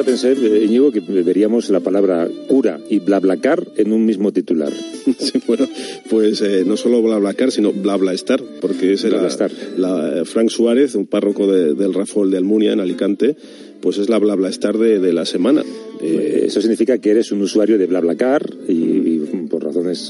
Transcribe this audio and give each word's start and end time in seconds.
Nunca 0.00 0.10
pensé, 0.10 0.32
eh, 0.32 0.64
Íñigo, 0.64 0.90
que 0.92 1.00
veríamos 1.00 1.68
la 1.70 1.80
palabra 1.80 2.28
cura 2.48 2.80
y 2.88 2.98
blablacar 3.00 3.66
en 3.76 3.92
un 3.92 4.04
mismo 4.04 4.32
titular. 4.32 4.72
Sí, 5.18 5.40
bueno, 5.46 5.66
pues 6.08 6.40
eh, 6.42 6.62
no 6.66 6.76
solo 6.76 7.02
BlaBlaCar, 7.02 7.50
sino 7.50 7.72
BlaBlaStar, 7.72 8.40
porque 8.60 8.92
ese 8.92 9.08
era 9.08 9.16
BlaBlaStar. 9.16 9.50
la, 9.76 10.24
Frank 10.24 10.50
Suárez, 10.50 10.94
un 10.94 11.06
párroco 11.06 11.46
de- 11.50 11.74
del 11.74 11.94
Rafol 11.94 12.30
de 12.30 12.36
Almunia, 12.36 12.72
en 12.72 12.80
Alicante, 12.80 13.34
pues 13.80 13.98
es 13.98 14.08
la 14.08 14.18
BlaBlaStar 14.18 14.76
de, 14.78 15.00
de 15.00 15.12
la 15.12 15.24
semana. 15.24 15.64
Eh, 16.02 16.44
Eso 16.46 16.60
significa 16.60 16.98
que 16.98 17.10
eres 17.10 17.32
un 17.32 17.40
usuario 17.42 17.76
de 17.78 17.86
BlaBlaCar 17.86 18.48
y, 18.68 18.72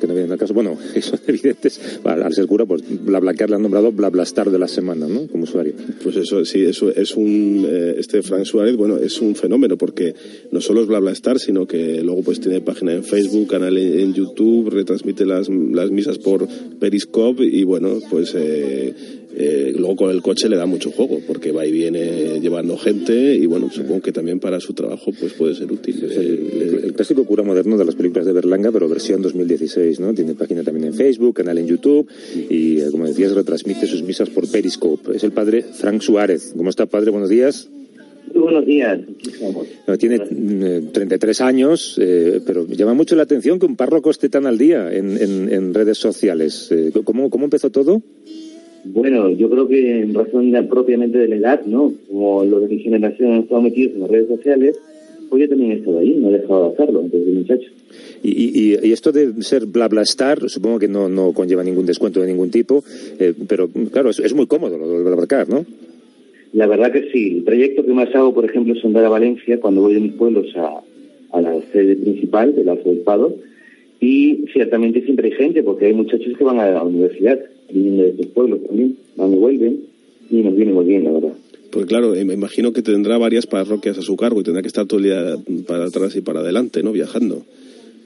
que 0.00 0.06
no 0.06 0.14
vienen 0.14 0.32
al 0.32 0.38
caso, 0.38 0.54
bueno, 0.54 0.76
son 1.00 1.20
evidentes, 1.26 1.80
al, 2.04 2.32
ser 2.32 2.46
cura, 2.46 2.66
pues 2.66 2.82
BlaBlaCar 2.88 3.50
le 3.50 3.56
han 3.56 3.62
nombrado 3.62 3.92
BlaBlaStar 3.92 4.50
de 4.50 4.58
la 4.58 4.68
semana, 4.68 5.06
¿no? 5.06 5.26
Como 5.28 5.44
usuario. 5.44 5.74
Pues 6.02 6.16
eso, 6.16 6.44
sí, 6.44 6.64
eso 6.64 6.90
es 6.90 7.16
un, 7.16 7.66
eh, 7.68 7.94
este 7.98 8.22
Frank 8.22 8.44
Suárez, 8.44 8.76
bueno, 8.76 8.96
es 8.98 9.20
un 9.20 9.34
fenómeno 9.34 9.76
porque 9.76 10.14
no 10.50 10.60
solo 10.60 10.82
es 10.82 10.86
BlaBlaStar, 10.86 11.38
sino 11.38 11.66
que 11.66 12.02
luego 12.02 12.22
pues 12.22 12.40
tiene 12.40 12.60
página 12.60 12.92
en 12.92 13.04
Facebook, 13.04 13.48
canal 13.48 13.76
en, 13.76 14.00
en 14.00 14.14
YouTube, 14.14 14.70
retransmite 14.70 15.24
las, 15.24 15.48
las 15.48 15.90
misas 15.90 16.18
por 16.18 16.46
Periscope 16.78 17.44
y 17.44 17.64
bueno, 17.64 17.98
pues 18.10 18.34
eh, 18.34 18.94
eh, 19.36 19.72
luego 19.76 19.96
con 19.96 20.10
el 20.10 20.20
coche 20.22 20.48
le 20.48 20.56
da 20.56 20.66
mucho 20.66 20.90
juego 20.90 21.20
porque 21.26 21.52
va 21.52 21.66
y 21.66 21.72
viene 21.72 22.38
llevando 22.40 22.76
gente 22.76 23.34
y 23.34 23.46
bueno, 23.46 23.70
supongo 23.70 24.00
que 24.02 24.12
también 24.12 24.38
para 24.40 24.60
su 24.60 24.72
trabajo 24.74 25.10
pues 25.18 25.32
puede 25.32 25.54
ser 25.54 25.70
útil. 25.72 26.04
Es 26.04 26.16
el, 26.16 26.50
el- 26.60 26.80
el 26.84 26.92
clásico 26.94 27.24
cura 27.24 27.42
moderno 27.42 27.76
de 27.78 27.84
las 27.84 27.94
películas 27.94 28.26
de 28.26 28.32
Berlanga, 28.32 28.70
pero 28.72 28.88
versión 28.88 29.22
2016, 29.22 30.00
¿no? 30.00 30.12
Tiene 30.14 30.34
página 30.34 30.62
también 30.62 30.86
en 30.88 30.94
Facebook, 30.94 31.34
canal 31.36 31.58
en 31.58 31.66
YouTube 31.66 32.06
y, 32.50 32.80
eh, 32.80 32.88
como 32.90 33.06
decías, 33.06 33.32
retransmite 33.32 33.86
sus 33.86 34.02
misas 34.02 34.28
por 34.30 34.50
Periscope. 34.50 35.16
Es 35.16 35.24
el 35.24 35.32
padre 35.32 35.62
Frank 35.62 36.02
Suárez. 36.02 36.52
¿Cómo 36.56 36.70
está, 36.70 36.86
padre? 36.86 37.10
Buenos 37.10 37.28
días. 37.30 37.68
Muy 38.34 38.44
buenos 38.44 38.64
días, 38.64 38.98
Tiene 39.98 40.16
eh, 40.16 40.82
33 40.92 41.40
años, 41.42 41.96
eh, 42.00 42.40
pero 42.46 42.66
llama 42.66 42.94
mucho 42.94 43.14
la 43.14 43.24
atención 43.24 43.58
que 43.58 43.66
un 43.66 43.76
párroco 43.76 44.10
esté 44.10 44.30
tan 44.30 44.46
al 44.46 44.56
día 44.56 44.90
en, 44.90 45.18
en- 45.20 45.52
en 45.52 45.74
redes 45.74 45.98
sociales. 45.98 46.68
Eh, 46.70 46.92
¿cómo, 47.04 47.28
¿Cómo 47.28 47.44
empezó 47.44 47.68
todo? 47.70 48.00
Bueno, 48.84 49.30
yo 49.30 49.48
creo 49.48 49.68
que 49.68 50.00
en 50.00 50.14
razón 50.14 50.50
de- 50.50 50.62
propiamente 50.64 51.18
de 51.18 51.28
la 51.28 51.36
edad, 51.36 51.64
¿no? 51.66 51.92
Como 52.08 52.44
los 52.44 52.62
de 52.62 52.68
mi 52.68 52.78
generación 52.82 53.32
han 53.32 53.40
estado 53.42 53.62
metidos 53.62 53.94
en 53.94 54.00
las 54.00 54.10
redes 54.10 54.28
sociales, 54.28 54.78
pues 55.30 55.42
yo 55.42 55.48
también 55.48 55.72
he 55.72 55.74
estado 55.76 55.98
ahí, 55.98 56.14
no 56.18 56.28
he 56.28 56.38
dejado 56.38 56.68
de 56.68 56.74
hacerlo 56.74 57.02
desde 57.10 57.32
muchacho. 57.32 57.68
Y, 58.22 58.30
y- 58.74 58.78
y 58.88 58.92
esto 58.92 59.12
de 59.12 59.32
ser 59.42 59.66
bla 59.66 59.88
bla 59.88 60.02
star, 60.02 60.48
supongo 60.50 60.78
que 60.78 60.88
no, 60.88 61.08
no 61.08 61.32
conlleva 61.32 61.62
ningún 61.64 61.86
descuento 61.86 62.20
de 62.20 62.26
ningún 62.26 62.50
tipo, 62.50 62.82
eh, 63.18 63.32
pero 63.48 63.68
claro, 63.92 64.10
es, 64.10 64.18
es 64.18 64.34
muy 64.34 64.46
cómodo 64.46 64.76
lo 64.78 64.88
del 64.90 65.04
BlaBlaCar, 65.04 65.48
¿no? 65.48 65.64
La 66.52 66.66
verdad 66.66 66.92
que 66.92 67.10
sí. 67.12 67.38
El 67.38 67.44
trayecto 67.44 67.84
que 67.86 67.92
más 67.94 68.14
hago, 68.14 68.34
por 68.34 68.44
ejemplo, 68.44 68.74
es 68.74 68.84
andar 68.84 69.04
a 69.06 69.08
Valencia 69.08 69.58
cuando 69.58 69.80
voy 69.80 69.94
de 69.94 70.00
mis 70.00 70.12
pueblos 70.12 70.46
a, 70.56 70.82
a 71.32 71.40
la 71.40 71.54
sede 71.72 71.96
principal 71.96 72.54
del 72.54 72.68
arzobispado. 72.68 73.34
Y 74.02 74.46
ciertamente 74.52 75.00
siempre 75.04 75.28
hay 75.28 75.34
gente, 75.34 75.62
porque 75.62 75.86
hay 75.86 75.94
muchachos 75.94 76.36
que 76.36 76.42
van 76.42 76.58
a 76.58 76.68
la 76.68 76.82
universidad, 76.82 77.38
viniendo 77.72 78.02
de 78.02 78.08
estos 78.10 78.26
pueblos 78.26 78.58
también, 78.66 78.96
van 79.14 79.32
y 79.32 79.36
vuelven, 79.36 79.80
y 80.28 80.42
nos 80.42 80.56
viene 80.56 80.72
muy 80.72 80.86
bien, 80.86 81.04
la 81.04 81.12
verdad. 81.12 81.32
Pues 81.70 81.86
claro, 81.86 82.12
eh, 82.16 82.24
me 82.24 82.34
imagino 82.34 82.72
que 82.72 82.82
tendrá 82.82 83.16
varias 83.16 83.46
parroquias 83.46 83.96
a 83.98 84.02
su 84.02 84.16
cargo 84.16 84.40
y 84.40 84.42
tendrá 84.42 84.60
que 84.60 84.66
estar 84.66 84.86
todo 84.86 84.98
el 84.98 85.04
día 85.04 85.36
para 85.68 85.84
atrás 85.84 86.16
y 86.16 86.20
para 86.20 86.40
adelante, 86.40 86.82
¿no? 86.82 86.90
Viajando. 86.90 87.44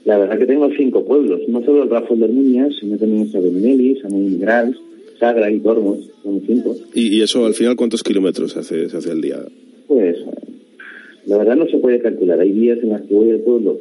La 0.05 0.19
verdad 0.19 0.37
que 0.37 0.45
tengo 0.45 0.69
cinco 0.77 1.03
pueblos, 1.03 1.41
no 1.47 1.65
solo 1.65 1.81
el 1.81 1.89
Rafol 1.89 2.19
de 2.19 2.25
Armuña, 2.25 2.69
sino 2.79 2.95
también 2.99 3.31
San 3.31 3.41
Benelli, 3.41 3.99
San 3.99 4.39
Grals, 4.39 4.77
Sagra 5.19 5.51
y 5.51 5.59
Tormos, 5.61 6.11
son 6.21 6.43
cinco. 6.45 6.75
Y, 6.93 7.17
y 7.17 7.21
eso 7.23 7.43
al 7.43 7.55
final, 7.55 7.75
¿cuántos 7.75 8.03
kilómetros 8.03 8.55
hace, 8.55 8.87
se 8.87 8.97
hace 8.97 9.09
al 9.09 9.19
día? 9.19 9.39
Pues 9.87 10.15
la 11.25 11.39
verdad 11.39 11.55
no 11.55 11.67
se 11.67 11.79
puede 11.79 11.99
calcular. 11.99 12.39
Hay 12.39 12.51
días 12.51 12.77
en 12.83 12.89
los 12.89 13.01
que 13.01 13.15
voy 13.15 13.31
al 13.31 13.39
pueblo, 13.39 13.79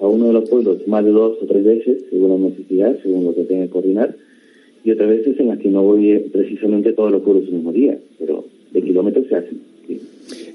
a 0.00 0.06
uno 0.06 0.26
de 0.28 0.32
los 0.32 0.48
pueblos, 0.48 0.86
más 0.86 1.04
de 1.04 1.10
dos 1.10 1.38
o 1.42 1.46
tres 1.46 1.64
veces, 1.64 2.04
según 2.10 2.30
la 2.30 2.48
necesidad, 2.48 2.98
según 3.02 3.24
lo 3.24 3.34
que 3.34 3.44
tenga 3.44 3.64
que 3.64 3.70
coordinar, 3.70 4.16
y 4.84 4.90
otras 4.90 5.08
veces 5.08 5.38
en 5.40 5.48
las 5.48 5.58
que 5.58 5.68
no 5.68 5.82
voy 5.82 6.12
eh, 6.12 6.28
precisamente 6.32 6.92
todos 6.92 7.10
los 7.10 7.22
pueblos 7.22 7.44
el 7.48 7.54
mismo 7.54 7.72
día, 7.72 7.98
pero 8.18 8.44
de 8.72 8.82
kilómetros 8.82 9.26
se 9.28 9.36
hacen. 9.36 9.60
sí. 9.86 10.00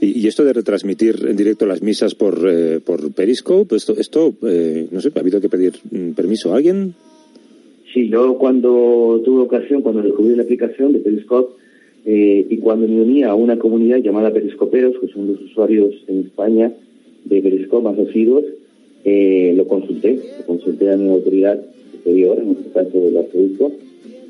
Y, 0.01 0.19
y 0.19 0.27
esto 0.27 0.43
de 0.43 0.53
retransmitir 0.53 1.15
en 1.27 1.37
directo 1.37 1.65
las 1.65 1.81
misas 1.81 2.15
por, 2.15 2.39
eh, 2.47 2.79
por 2.83 3.13
Periscope, 3.13 3.75
esto, 3.75 3.93
esto 3.97 4.33
eh, 4.43 4.87
no 4.91 4.99
sé, 4.99 5.11
¿ha 5.15 5.19
habido 5.19 5.39
que 5.39 5.49
pedir 5.49 5.73
mm, 5.91 6.11
permiso 6.11 6.51
a 6.51 6.57
alguien? 6.57 6.95
Sí, 7.93 8.09
yo 8.09 8.37
cuando 8.37 9.21
tuve 9.23 9.41
ocasión, 9.41 9.81
cuando 9.81 10.01
descubrí 10.01 10.35
la 10.35 10.43
aplicación 10.43 10.93
de 10.93 10.99
Periscope 10.99 11.53
eh, 12.05 12.47
y 12.49 12.57
cuando 12.57 12.87
me 12.87 13.01
unía 13.01 13.29
a 13.29 13.35
una 13.35 13.59
comunidad 13.59 13.97
llamada 13.97 14.31
Periscoperos, 14.31 14.97
que 14.99 15.07
son 15.07 15.27
los 15.27 15.41
usuarios 15.41 15.93
en 16.07 16.21
España 16.21 16.71
de 17.25 17.41
Periscope 17.41 17.83
más 17.83 17.99
asiduos, 17.99 18.45
eh, 19.03 19.53
lo 19.55 19.67
consulté, 19.67 20.19
lo 20.39 20.45
consulté 20.45 20.91
a 20.91 20.97
mi 20.97 21.09
autoridad 21.09 21.59
superior, 21.91 22.39
en 22.39 22.51
este 22.51 22.69
caso 22.71 23.07
el 23.07 23.17
arzobispo, 23.17 23.71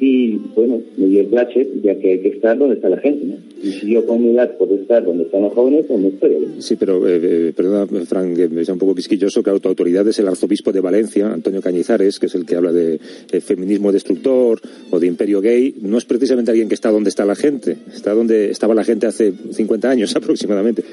y 0.01 0.35
bueno, 0.55 0.81
me 0.97 1.05
dio 1.05 1.21
el 1.21 1.27
placer, 1.27 1.67
ya 1.83 1.93
que 1.99 2.13
hay 2.13 2.19
que 2.21 2.29
estar 2.29 2.57
donde 2.57 2.73
está 2.73 2.89
la 2.89 2.97
gente. 2.97 3.37
Y 3.61 3.71
si 3.71 3.93
yo 3.93 4.03
con 4.07 4.19
mi 4.19 4.31
edad 4.31 4.57
puedo 4.57 4.73
estar 4.73 5.05
donde 5.05 5.25
están 5.25 5.43
los 5.43 5.53
jóvenes, 5.53 5.85
pues 5.87 5.99
no 5.99 6.07
estoy 6.07 6.33
ahí. 6.33 6.55
Sí, 6.57 6.75
pero, 6.75 7.07
eh, 7.07 7.19
eh, 7.21 7.53
perdona, 7.55 7.85
Frank, 8.07 8.35
me 8.49 8.65
sea 8.65 8.73
un 8.73 8.79
poco 8.79 8.95
quisquilloso, 8.95 9.43
que 9.43 9.51
tu 9.59 9.69
autoridad 9.69 10.07
es 10.07 10.17
el 10.17 10.27
arzobispo 10.27 10.71
de 10.71 10.79
Valencia, 10.79 11.31
Antonio 11.31 11.61
Cañizares, 11.61 12.17
que 12.17 12.25
es 12.25 12.33
el 12.33 12.47
que 12.47 12.55
habla 12.55 12.71
de 12.71 12.97
feminismo 13.41 13.91
destructor 13.91 14.59
o 14.89 14.99
de 14.99 15.05
imperio 15.05 15.39
gay. 15.39 15.75
No 15.83 15.99
es 15.99 16.05
precisamente 16.05 16.49
alguien 16.49 16.67
que 16.67 16.73
está 16.73 16.89
donde 16.89 17.09
está 17.09 17.23
la 17.23 17.35
gente, 17.35 17.77
está 17.93 18.15
donde 18.15 18.49
estaba 18.49 18.73
la 18.73 18.83
gente 18.83 19.05
hace 19.05 19.31
50 19.51 19.87
años 19.87 20.15
aproximadamente. 20.15 20.83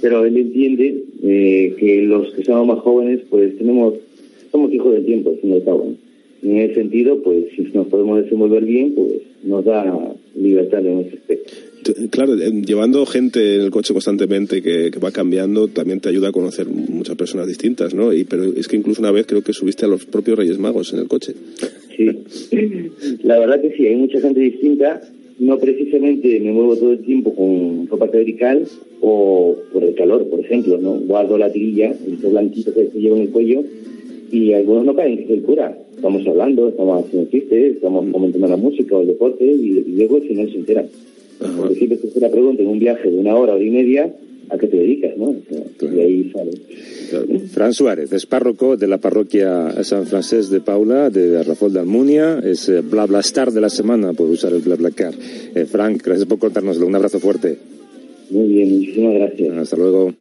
Pero 0.00 0.24
él 0.24 0.36
entiende 0.36 1.04
eh, 1.22 1.74
que 1.78 2.02
los 2.02 2.32
que 2.34 2.44
somos 2.44 2.66
más 2.66 2.78
jóvenes, 2.78 3.20
pues 3.28 3.56
tenemos, 3.56 3.94
somos 4.50 4.72
hijos 4.72 4.94
del 4.94 5.04
tiempo, 5.04 5.34
cabo. 5.64 5.86
¿no? 5.86 6.08
Y 6.40 6.50
en 6.50 6.58
ese 6.58 6.74
sentido, 6.74 7.20
pues 7.22 7.46
si 7.56 7.62
nos 7.74 7.88
podemos 7.88 8.22
desenvolver 8.22 8.64
bien, 8.64 8.94
pues 8.94 9.22
nos 9.42 9.64
da 9.64 10.14
libertad 10.36 10.86
en 10.86 11.00
ese 11.00 11.16
aspecto. 11.16 11.52
Claro, 12.10 12.36
llevando 12.36 13.06
gente 13.06 13.56
en 13.56 13.62
el 13.62 13.70
coche 13.70 13.92
constantemente 13.92 14.60
que, 14.62 14.90
que 14.90 14.98
va 14.98 15.10
cambiando 15.10 15.68
también 15.68 16.00
te 16.00 16.08
ayuda 16.08 16.28
a 16.28 16.32
conocer 16.32 16.66
muchas 16.66 17.16
personas 17.16 17.46
distintas, 17.46 17.94
¿no? 17.94 18.12
Y, 18.12 18.24
pero 18.24 18.44
es 18.44 18.68
que 18.68 18.76
incluso 18.76 19.00
una 19.00 19.10
vez 19.10 19.26
creo 19.26 19.42
que 19.42 19.52
subiste 19.52 19.86
a 19.86 19.88
los 19.88 20.04
propios 20.04 20.38
Reyes 20.38 20.58
Magos 20.58 20.92
en 20.92 21.00
el 21.00 21.08
coche. 21.08 21.34
Sí, 21.96 22.06
la 23.22 23.38
verdad 23.38 23.60
que 23.60 23.72
sí, 23.74 23.86
hay 23.86 23.96
mucha 23.96 24.20
gente 24.20 24.40
distinta. 24.40 25.00
No 25.38 25.58
precisamente 25.58 26.40
me 26.40 26.52
muevo 26.52 26.76
todo 26.76 26.92
el 26.92 27.00
tiempo 27.00 27.34
con 27.34 27.86
ropa 27.86 28.08
clerical 28.08 28.66
o 29.00 29.56
por 29.72 29.84
el 29.84 29.94
calor, 29.94 30.28
por 30.28 30.40
ejemplo, 30.40 30.78
¿no? 30.78 30.94
Guardo 31.00 31.38
la 31.38 31.52
tirilla, 31.52 31.92
el 32.06 32.16
blanquito 32.16 32.74
que 32.74 32.88
se 32.88 32.98
lleva 32.98 33.16
en 33.16 33.22
el 33.22 33.30
cuello 33.30 33.62
y 34.32 34.52
algunos 34.52 34.84
no 34.84 34.94
caen, 34.94 35.16
que 35.16 35.24
es 35.24 35.30
el 35.30 35.42
cura. 35.42 35.78
Estamos 35.94 36.26
hablando, 36.26 36.68
estamos 36.68 37.04
haciendo 37.04 37.30
chistes, 37.30 37.76
estamos 37.76 38.06
comentando 38.12 38.48
la 38.48 38.56
música 38.56 38.96
o 38.96 39.02
el 39.02 39.08
deporte 39.08 39.44
y, 39.44 39.78
y 39.78 39.96
luego 39.96 40.20
si 40.20 40.34
no 40.34 40.48
se 40.48 40.56
enteran. 40.56 40.86
Porque 41.56 41.76
siempre 41.76 41.98
se 41.98 42.08
hace 42.08 42.20
la 42.20 42.30
pregunta 42.30 42.62
en 42.62 42.68
un 42.68 42.78
viaje 42.78 43.10
de 43.10 43.18
una 43.18 43.36
hora, 43.36 43.54
hora 43.54 43.64
y 43.64 43.70
media, 43.70 44.12
¿a 44.50 44.58
qué 44.58 44.66
te 44.66 44.76
dedicas, 44.76 45.16
no? 45.16 45.34
Ahí 46.00 46.30
sale. 46.32 47.38
Fran 47.48 47.72
Suárez 47.72 48.12
es 48.12 48.26
párroco 48.26 48.76
de 48.76 48.86
la 48.86 48.98
parroquia 48.98 49.82
San 49.84 50.06
Francés 50.06 50.50
de 50.50 50.60
Paula 50.60 51.10
de 51.10 51.42
Rafol 51.42 51.72
de 51.72 51.80
Almunia, 51.80 52.40
es 52.44 52.68
eh, 52.68 52.80
bla 52.80 53.06
bla 53.06 53.20
star 53.20 53.52
de 53.52 53.60
la 53.60 53.70
semana 53.70 54.12
por 54.12 54.28
usar 54.28 54.52
el 54.52 54.60
BlaBlaCar. 54.60 55.14
Eh, 55.54 55.64
Frank, 55.64 56.02
gracias 56.04 56.26
por 56.26 56.38
contárnoslo, 56.38 56.86
un 56.86 56.94
abrazo 56.94 57.20
fuerte. 57.20 57.58
Muy 58.30 58.48
bien, 58.48 58.78
muchísimas 58.78 59.14
gracias. 59.14 59.56
Hasta 59.56 59.76
luego. 59.76 60.14